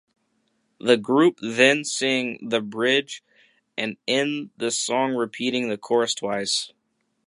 [0.79, 3.23] The group then sing the bridge,
[3.77, 6.73] and end the song repeating the chorus twice.